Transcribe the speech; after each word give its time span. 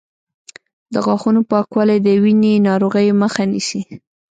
د 0.93 0.95
غاښونو 1.05 1.41
پاکوالی 1.51 1.97
د 2.03 2.07
وینې 2.23 2.53
ناروغیو 2.67 3.19
مخه 3.23 3.43
نیسي. 3.51 3.81